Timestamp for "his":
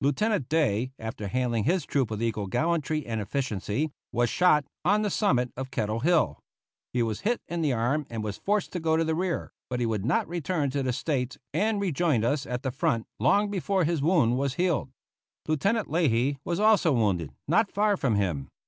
1.64-1.84, 13.82-14.00